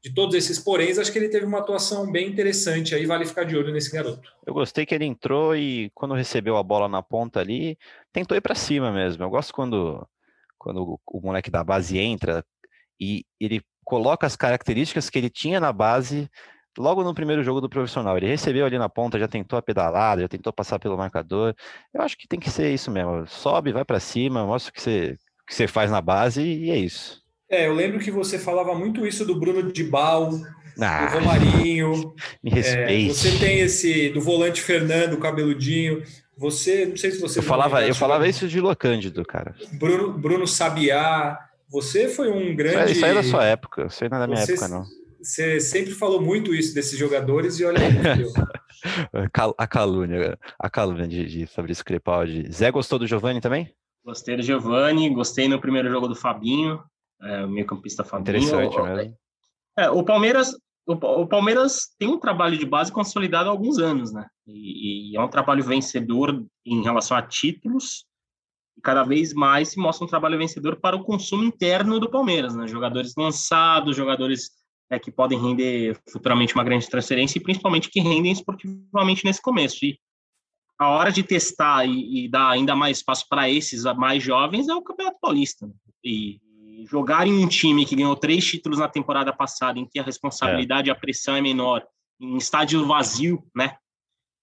[0.07, 3.43] de todos esses poréns, acho que ele teve uma atuação bem interessante aí, vale ficar
[3.43, 4.33] de olho nesse garoto.
[4.47, 7.77] Eu gostei que ele entrou e quando recebeu a bola na ponta ali,
[8.13, 9.25] tentou ir para cima mesmo.
[9.25, 10.07] Eu gosto quando,
[10.57, 12.45] quando o moleque da base entra
[13.01, 16.31] e ele coloca as características que ele tinha na base
[16.79, 18.17] logo no primeiro jogo do profissional.
[18.17, 21.53] Ele recebeu ali na ponta, já tentou a pedalada, já tentou passar pelo marcador.
[21.93, 23.27] Eu acho que tem que ser isso mesmo.
[23.27, 26.71] Sobe, vai para cima, mostra o que você, o que você faz na base e
[26.71, 27.26] é isso.
[27.49, 30.31] É, eu lembro que você falava muito isso do Bruno Dibal,
[30.81, 32.15] ah, do Romarinho.
[32.43, 33.11] Me respeite.
[33.11, 36.03] É, você tem esse do volante Fernando, cabeludinho.
[36.37, 37.39] Você, não sei se você.
[37.39, 39.55] Eu falava, eu falava isso de Locândido, cara.
[39.79, 41.39] Bruno, Bruno Sabiá.
[41.69, 42.93] Você foi um grande.
[42.93, 44.85] Isso aí é da sua época, isso aí não é da minha você, época, não.
[45.21, 48.27] Você sempre falou muito isso desses jogadores e olha aí,
[49.59, 52.49] A calúnia, a calúnia de, de Fabrício Crepaldi.
[52.53, 53.73] Zé gostou do Giovanni também?
[54.05, 56.81] Gostei do Giovanni, gostei no primeiro jogo do Fabinho
[57.23, 58.37] é, o meio campista Fabinho.
[58.39, 59.17] Interessante mesmo.
[59.79, 64.13] É, o Palmeiras o, o, Palmeiras tem um trabalho de base consolidado há alguns anos,
[64.13, 64.27] né?
[64.47, 68.07] E, e, é um trabalho vencedor em relação a títulos,
[68.79, 72.55] e cada vez mais se mostra um trabalho vencedor para o consumo interno do Palmeiras,
[72.55, 72.69] né?
[72.69, 74.51] Jogadores lançados, jogadores
[74.89, 79.85] é, que podem render futuramente uma grande transferência e principalmente que rendem esportivamente nesse começo.
[79.85, 79.99] E
[80.79, 84.75] a hora de testar e, e dar ainda mais espaço para esses mais jovens é
[84.75, 85.67] o Campeonato Paulista.
[85.67, 85.73] Né?
[86.05, 86.41] E
[86.85, 90.89] jogar em um time que ganhou três títulos na temporada passada, em que a responsabilidade
[90.89, 90.93] e é.
[90.93, 91.87] a pressão é menor,
[92.21, 93.77] em estádio vazio, né?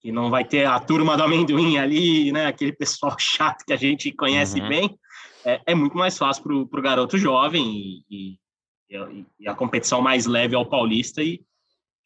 [0.02, 2.46] Que não vai ter a turma do amendoim ali, né?
[2.46, 4.70] Aquele pessoal chato que a gente conhece uhum.
[4.70, 5.00] bem.
[5.46, 8.38] É, é, muito mais fácil para o garoto jovem e,
[8.90, 11.22] e, e, a competição mais leve ao paulista.
[11.22, 11.42] E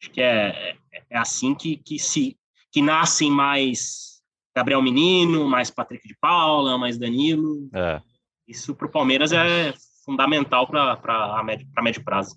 [0.00, 2.36] acho que é, é, é assim que, que se
[2.70, 4.20] que nascem mais
[4.54, 7.68] Gabriel Menino, mais Patrick de Paula, mais Danilo.
[7.72, 8.02] É.
[8.46, 9.72] Isso para o Palmeiras é
[10.08, 12.34] fundamental para médio, médio prazo.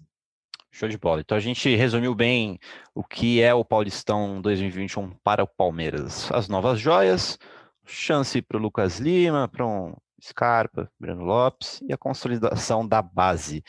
[0.74, 1.22] Show de bola.
[1.22, 2.60] Então a gente resumiu bem
[2.94, 6.30] o que é o Paulistão 2021 para o Palmeiras.
[6.34, 7.40] As novas joias,
[7.86, 13.64] chance para o Lucas Lima, para um Scarpa, Breno Lopes e a consolidação da base.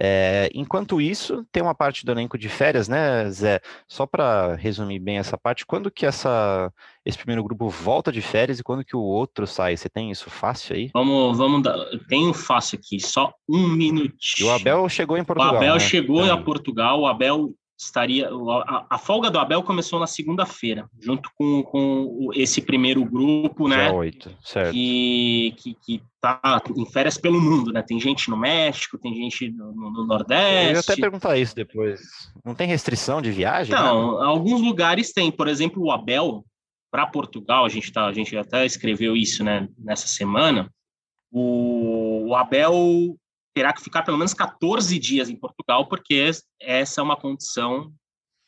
[0.00, 3.60] É, enquanto isso, tem uma parte do elenco de férias, né, Zé?
[3.86, 6.72] Só para resumir bem essa parte, quando que essa,
[7.04, 9.76] esse primeiro grupo volta de férias e quando que o outro sai?
[9.76, 10.90] Você tem isso fácil aí?
[10.94, 11.76] Vamos, vamos dar.
[12.08, 14.14] Tenho fácil aqui, só um minutinho.
[14.38, 15.54] E o Abel chegou em Portugal.
[15.54, 15.80] O Abel né?
[15.80, 16.30] chegou é.
[16.30, 18.28] a Portugal, o Abel estaria.
[18.28, 23.88] A, a, folga do Abel começou na segunda-feira, junto com, com esse primeiro grupo, né?
[23.88, 24.72] Dia 8, certo.
[24.72, 27.82] Que, que, que tá em férias pelo mundo, né?
[27.82, 30.70] Tem gente no México, tem gente no, no Nordeste.
[30.70, 32.00] Eu ia até perguntar isso depois.
[32.44, 33.72] Não tem restrição de viagem?
[33.72, 34.26] Não, né?
[34.26, 35.30] alguns lugares tem.
[35.30, 36.44] Por exemplo, o Abel
[36.90, 39.68] para Portugal, a gente tá, a gente até escreveu isso, né?
[39.78, 40.68] Nessa semana.
[41.30, 43.16] O, o Abel
[43.58, 46.30] terá que ficar pelo menos 14 dias em Portugal, porque
[46.62, 47.92] essa é uma condição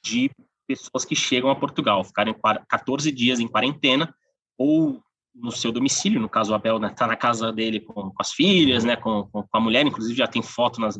[0.04, 0.30] de
[0.68, 2.32] pessoas que chegam a Portugal, ficarem
[2.68, 4.14] 14 dias em quarentena
[4.56, 5.02] ou
[5.34, 8.16] no seu domicílio, no caso o Abel está né, tá na casa dele com, com
[8.20, 10.96] as filhas, né, com, com, a mulher, inclusive já tem foto, nas,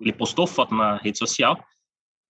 [0.00, 1.58] ele postou foto na rede social,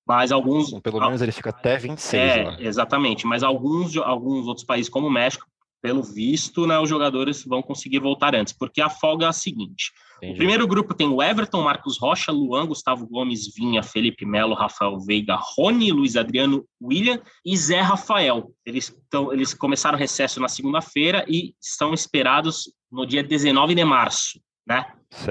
[0.08, 0.72] mas alguns...
[0.80, 2.56] Pelo menos ele fica até 26 é, lá.
[2.62, 5.46] Exatamente, mas alguns, alguns outros países como o México,
[5.82, 9.92] pelo visto, né, os jogadores vão conseguir voltar antes, porque a folga é a seguinte,
[10.20, 10.34] Entendi.
[10.34, 14.98] O primeiro grupo tem o Everton, Marcos Rocha, Luan, Gustavo Gomes, Vinha, Felipe Melo, Rafael
[15.00, 18.52] Veiga, Rony, Luiz Adriano, William e Zé Rafael.
[18.66, 23.84] Eles, tão, eles começaram o recesso na segunda-feira e estão esperados no dia 19 de
[23.84, 24.38] março.
[24.66, 24.86] Né?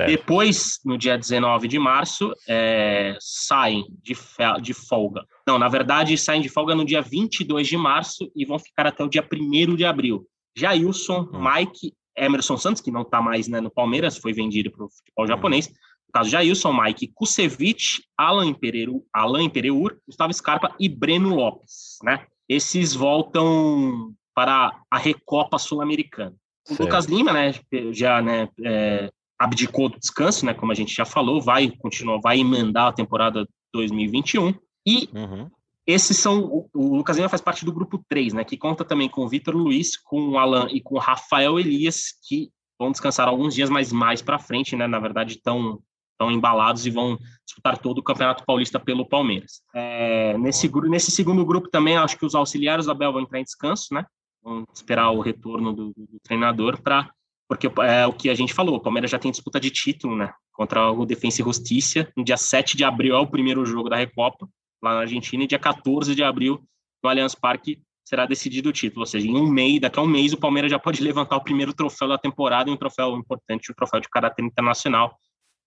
[0.08, 4.14] Depois, no dia 19 de março, é, saem de,
[4.62, 5.24] de folga.
[5.48, 9.04] Não, na verdade, saem de folga no dia 22 de março e vão ficar até
[9.04, 10.26] o dia 1 de abril.
[10.58, 11.42] Jailson, hum.
[11.42, 15.28] Mike Emerson Santos, que não está mais né, no Palmeiras, foi vendido para o futebol
[15.28, 15.68] japonês.
[15.68, 22.00] No caso, Jailson, Mike Kusevich, Alan Pereur, Alan Pereur, Gustavo Scarpa e Breno Lopes.
[22.04, 22.26] Né?
[22.48, 26.36] Esses voltam para a Recopa Sul-Americana.
[26.70, 27.54] O Lucas Lima, né,
[27.92, 32.40] já né, é, abdicou do descanso, né, como a gente já falou, vai continuar, vai
[32.40, 34.54] emendar a temporada 2021.
[34.86, 35.50] E uhum.
[35.90, 36.68] Esses são.
[36.72, 38.44] O Lucas Lima faz parte do grupo 3, né?
[38.44, 42.14] Que conta também com o Vitor Luiz, com o Alan e com o Rafael Elias,
[42.28, 44.86] que vão descansar alguns dias, mas mais para frente, né?
[44.86, 49.62] Na verdade, estão estão embalados e vão disputar todo o Campeonato Paulista pelo Palmeiras.
[49.74, 53.44] É, nesse, nesse segundo grupo também, acho que os auxiliares do Abel vão entrar em
[53.44, 54.06] descanso, né?
[54.44, 57.10] Vão esperar o retorno do, do treinador para
[57.48, 60.32] porque é o que a gente falou, o Palmeiras já tem disputa de título, né?
[60.54, 62.08] Contra o Defensa e Justiça.
[62.16, 64.48] No dia 7 de abril é o primeiro jogo da Recopa
[64.82, 66.64] lá na Argentina, e dia 14 de abril,
[67.04, 69.02] no Allianz Parque, será decidido o título.
[69.02, 71.44] Ou seja, em um mês, daqui a um mês, o Palmeiras já pode levantar o
[71.44, 75.16] primeiro troféu da temporada, um troféu importante, um troféu de caráter internacional,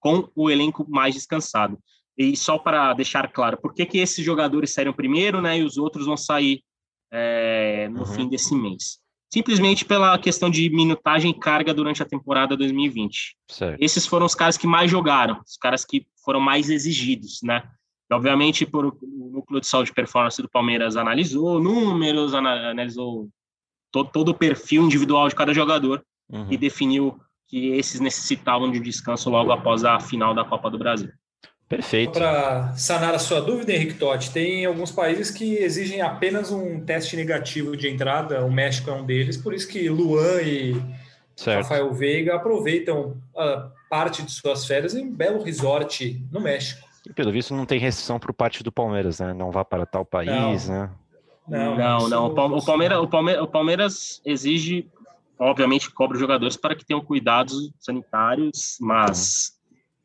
[0.01, 1.79] com o elenco mais descansado.
[2.18, 5.79] E só para deixar claro, por que, que esses jogadores saíram primeiro, né, e os
[5.79, 6.62] outros vão sair
[7.11, 8.07] é, no uhum.
[8.07, 8.98] fim desse mês?
[9.33, 13.37] Simplesmente pela questão de minutagem e carga durante a temporada 2020.
[13.48, 13.81] Certo.
[13.81, 17.62] Esses foram os caras que mais jogaram, os caras que foram mais exigidos, né?
[18.12, 23.29] Obviamente, por, o núcleo de saúde e performance do Palmeiras analisou números, analisou
[23.90, 26.46] todo, todo o perfil individual de cada jogador uhum.
[26.51, 31.11] e definiu que esses necessitavam de descanso logo após a final da Copa do Brasil.
[31.68, 32.12] Perfeito.
[32.12, 37.16] Para sanar a sua dúvida, Henrique Totti, tem alguns países que exigem apenas um teste
[37.16, 40.75] negativo de entrada, o México é um deles, por isso que Luan e
[41.35, 41.62] certo.
[41.62, 46.87] Rafael Veiga aproveitam a parte de suas férias em um belo resort no México.
[47.06, 49.32] E pelo visto não tem restrição por parte do Palmeiras, né?
[49.32, 50.80] Não vá para tal país, não.
[50.80, 50.90] né?
[51.48, 52.26] Não, não, não.
[52.26, 54.88] O, Palmeiras, o, Palmeiras, o Palmeiras exige,
[55.38, 59.58] obviamente, cobra os jogadores para que tenham cuidados sanitários, mas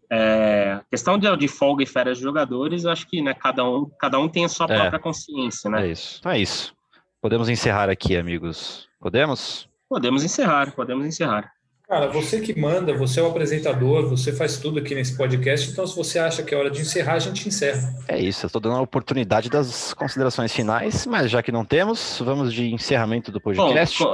[0.09, 4.19] é, questão de, de, folga e férias de jogadores, acho que né, cada, um, cada
[4.19, 5.87] um tem a sua é, própria consciência, né?
[5.87, 6.17] É isso.
[6.19, 6.75] Então é isso.
[7.21, 8.87] Podemos encerrar aqui, amigos.
[8.99, 9.69] Podemos?
[9.87, 11.51] Podemos encerrar, podemos encerrar.
[11.87, 15.87] Cara, você que manda, você é o apresentador, você faz tudo aqui nesse podcast, então
[15.87, 17.95] se você acha que é hora de encerrar, a gente encerra.
[18.09, 22.21] É isso, eu estou dando a oportunidade das considerações finais, mas já que não temos,
[22.21, 24.03] vamos de encerramento do podcast.
[24.03, 24.11] Bom,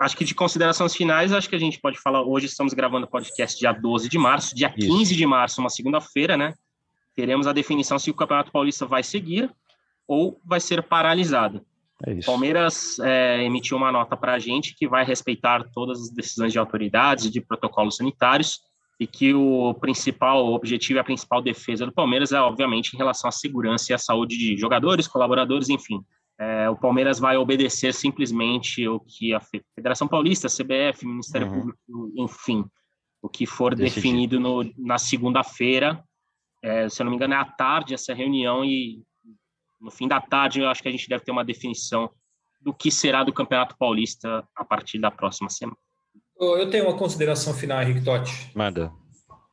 [0.00, 3.08] acho que de considerações finais, acho que a gente pode falar, hoje estamos gravando o
[3.08, 4.86] podcast dia 12 de março, dia isso.
[4.86, 6.52] 15 de março, uma segunda-feira, né?
[7.16, 9.50] Teremos a definição se o Campeonato Paulista vai seguir
[10.06, 11.64] ou vai ser paralisado.
[12.02, 16.52] É Palmeiras é, emitiu uma nota para a gente que vai respeitar todas as decisões
[16.52, 18.60] de autoridades e de protocolos sanitários
[18.98, 23.28] e que o principal objetivo e a principal defesa do Palmeiras é, obviamente, em relação
[23.28, 26.00] à segurança e à saúde de jogadores, colaboradores, enfim.
[26.38, 29.40] É, o Palmeiras vai obedecer simplesmente o que a
[29.74, 31.54] Federação Paulista, a CBF, Ministério uhum.
[31.54, 31.78] Público,
[32.16, 32.64] enfim,
[33.22, 33.94] o que for Decidido.
[33.94, 36.02] definido no, na segunda-feira.
[36.62, 39.02] É, se eu não me engano, é à tarde essa reunião e
[39.84, 42.10] no fim da tarde, eu acho que a gente deve ter uma definição
[42.60, 45.76] do que será do Campeonato Paulista a partir da próxima semana.
[46.40, 48.50] eu tenho uma consideração final, Henrique Totti.
[48.54, 48.90] Manda.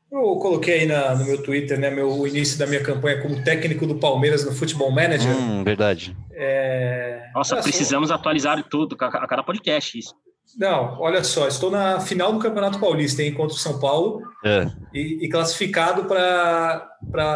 [0.09, 3.43] Eu coloquei aí na, no meu Twitter, né, meu, o início da minha campanha como
[3.43, 5.31] técnico do Palmeiras no Futebol Manager.
[5.31, 6.15] Hum, verdade.
[6.31, 7.29] É...
[7.33, 10.13] Nossa, Olha só, precisamos atualizar tudo, a a cada podcast isso.
[10.57, 14.67] Não, olha só, estou na final do Campeonato Paulista, hein, contra o São Paulo, É.
[14.93, 16.89] e, e classificado para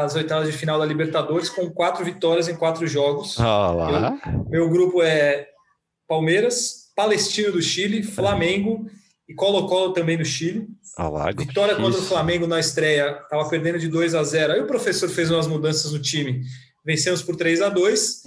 [0.03, 3.39] as oitavas de final da Libertadores com quatro vitórias em quatro jogos.
[3.39, 4.17] Olha lá.
[4.49, 5.47] Meu grupo é
[6.07, 8.85] Palmeiras, Palestino do Chile, Flamengo
[9.27, 10.67] e Colo-Colo também do Chile.
[10.97, 11.31] Olha lá.
[11.31, 12.03] Vitória contra o.
[12.03, 14.53] Flamengo na estreia, estava perdendo de 2 a 0.
[14.53, 16.41] Aí o professor fez umas mudanças no time.
[16.85, 18.23] Vencemos por 3 a 2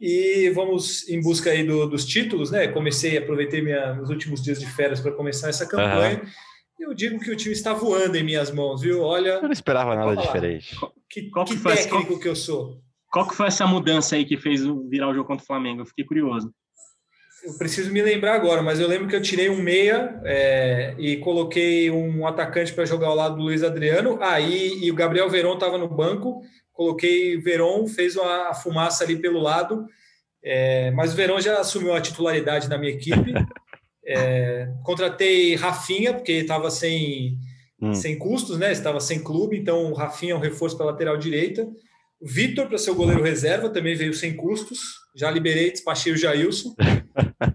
[0.00, 2.68] e vamos em busca aí do- dos títulos, né?
[2.68, 6.22] Comecei, aproveitei minha, meus últimos dias de férias para começar essa campanha.
[6.78, 9.02] E eu digo que o time está voando em minhas mãos, viu?
[9.02, 10.76] Olha Eu não esperava nada diferente.
[11.08, 12.80] que, Qual que que foi técnico que eu sou.
[13.12, 15.82] Qual que foi essa mudança aí que fez virar o jogo contra o Flamengo?
[15.82, 16.52] Eu fiquei curioso.
[17.44, 21.18] Eu preciso me lembrar agora, mas eu lembro que eu tirei um meia é, e
[21.18, 24.18] coloquei um atacante para jogar ao lado do Luiz Adriano.
[24.22, 26.40] Aí e o Gabriel Veron estava no banco.
[26.74, 29.86] Coloquei Veron, fez uma fumaça ali pelo lado.
[30.42, 33.32] é, mas o Verón já assumiu a titularidade na minha equipe.
[34.06, 37.38] É, contratei Rafinha, porque estava sem,
[37.80, 37.94] Hum.
[37.94, 38.70] sem custos, né?
[38.70, 41.66] Estava sem clube, então o Rafinha é um reforço para a lateral direita.
[42.20, 44.78] O Vitor, para ser o goleiro reserva, também veio sem custos.
[45.16, 46.74] Já liberei, despachei o Jailson.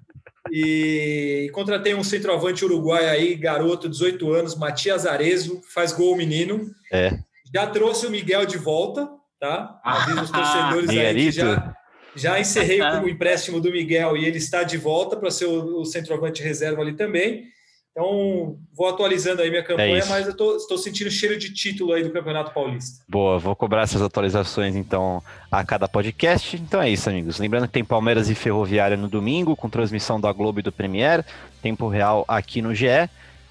[0.51, 6.71] E contratei um centroavante uruguaio aí, garoto, 18 anos, Matias Arezo, faz gol menino.
[6.91, 7.19] É.
[7.53, 9.79] Já trouxe o Miguel de volta, tá?
[9.83, 11.75] Aviso os torcedores aí que já,
[12.15, 15.85] já encerrei o empréstimo do Miguel e ele está de volta para ser o, o
[15.85, 17.45] centroavante reserva ali também.
[17.91, 20.09] Então, vou atualizando aí minha campanha, isso.
[20.09, 23.03] mas eu tô, estou sentindo cheiro de título aí do Campeonato Paulista.
[23.09, 25.21] Boa, vou cobrar essas atualizações então
[25.51, 26.55] a cada podcast.
[26.55, 27.39] Então é isso, amigos.
[27.39, 31.25] Lembrando que tem Palmeiras e Ferroviária no domingo, com transmissão da Globo e do Premier,
[31.61, 33.09] tempo real aqui no GE.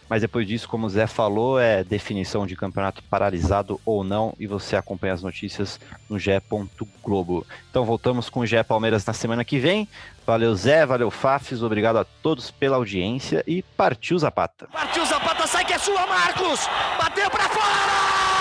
[0.09, 4.47] Mas depois disso, como o Zé falou, é definição de campeonato paralisado ou não, e
[4.47, 5.79] você acompanha as notícias
[6.09, 7.47] no ge.globo.
[7.71, 9.89] Então voltamos com o GE Palmeiras na semana que vem.
[10.27, 14.69] Valeu, Zé, valeu, Fafs, obrigado a todos pela audiência e partiu Zapata.
[14.73, 16.69] Partiu Zapata, sai que é sua, Marcos!
[16.99, 18.38] Bateu pra fora!